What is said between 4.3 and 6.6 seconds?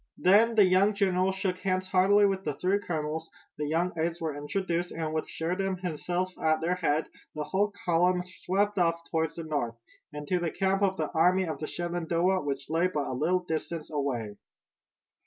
introduced, and with Sheridan himself at